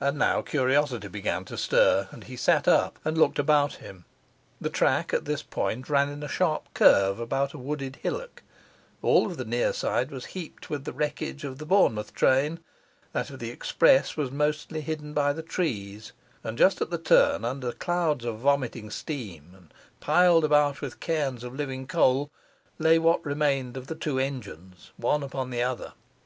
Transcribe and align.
And 0.00 0.18
now 0.18 0.42
curiosity 0.42 1.08
began 1.08 1.46
to 1.46 1.56
stir, 1.56 2.06
and 2.10 2.24
he 2.24 2.36
sat 2.36 2.68
up 2.68 2.98
and 3.06 3.16
looked 3.16 3.38
about 3.38 3.76
him. 3.76 4.04
The 4.60 4.68
track 4.68 5.14
at 5.14 5.24
this 5.24 5.42
point 5.42 5.88
ran 5.88 6.10
in 6.10 6.22
a 6.22 6.28
sharp 6.28 6.64
curve 6.74 7.18
about 7.18 7.54
a 7.54 7.58
wooded 7.58 7.96
hillock; 8.02 8.42
all 9.00 9.24
of 9.24 9.38
the 9.38 9.46
near 9.46 9.72
side 9.72 10.10
was 10.10 10.26
heaped 10.36 10.68
with 10.68 10.84
the 10.84 10.92
wreckage 10.92 11.42
of 11.42 11.56
the 11.56 11.64
Bournemouth 11.64 12.12
train; 12.12 12.60
that 13.14 13.30
of 13.30 13.38
the 13.38 13.48
express 13.50 14.14
was 14.14 14.30
mostly 14.30 14.82
hidden 14.82 15.14
by 15.14 15.32
the 15.32 15.40
trees; 15.40 16.12
and 16.44 16.58
just 16.58 16.82
at 16.82 16.90
the 16.90 16.98
turn, 16.98 17.42
under 17.42 17.72
clouds 17.72 18.26
of 18.26 18.40
vomiting 18.40 18.90
steam 18.90 19.54
and 19.56 19.72
piled 20.00 20.44
about 20.44 20.82
with 20.82 21.00
cairns 21.00 21.42
of 21.42 21.54
living 21.54 21.86
coal, 21.86 22.30
lay 22.78 22.98
what 22.98 23.24
remained 23.24 23.78
of 23.78 23.86
the 23.86 23.94
two 23.94 24.18
engines, 24.18 24.92
one 24.98 25.22
upon 25.22 25.48
the 25.48 25.62
other. 25.62 25.94